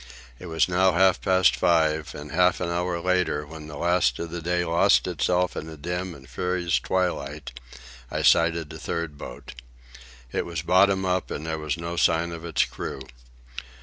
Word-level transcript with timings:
It 0.39 0.47
was 0.47 0.67
now 0.67 0.93
half 0.93 1.21
past 1.21 1.55
five, 1.55 2.15
and 2.15 2.31
half 2.31 2.59
an 2.59 2.69
hour 2.71 2.99
later, 2.99 3.45
when 3.45 3.67
the 3.67 3.77
last 3.77 4.17
of 4.17 4.31
the 4.31 4.41
day 4.41 4.65
lost 4.65 5.05
itself 5.05 5.55
in 5.55 5.69
a 5.69 5.77
dim 5.77 6.15
and 6.15 6.27
furious 6.27 6.79
twilight, 6.79 7.59
I 8.09 8.23
sighted 8.23 8.73
a 8.73 8.79
third 8.79 9.15
boat. 9.15 9.53
It 10.31 10.43
was 10.43 10.63
bottom 10.63 11.05
up, 11.05 11.29
and 11.29 11.45
there 11.45 11.59
was 11.59 11.77
no 11.77 11.97
sign 11.97 12.31
of 12.31 12.43
its 12.45 12.65
crew. 12.65 13.01